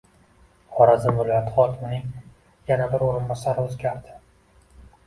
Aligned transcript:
Xorazm 0.77 1.19
viloyati 1.21 1.53
hokimining 1.59 2.09
yana 2.73 2.89
bir 2.95 3.07
o‘rinbosari 3.11 3.69
o‘zgardi 3.71 4.19